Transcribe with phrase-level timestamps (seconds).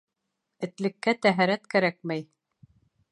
[0.67, 2.25] Этлеккә тәһәрәт кәрәкмәй.